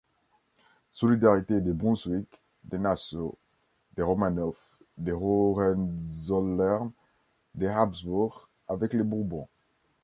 Solidarité 0.89 1.61
des 1.61 1.73
Brunswick, 1.73 2.27
des 2.63 2.79
Nassau, 2.79 3.37
des 3.95 4.01
Romanoff, 4.01 4.57
des 4.97 5.11
Hohenzollern, 5.11 6.91
des 7.53 7.67
Habsburg, 7.67 8.47
avec 8.67 8.93
les 8.95 9.03
Bourbons. 9.03 9.47